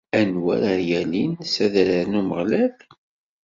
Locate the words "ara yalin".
0.69-1.33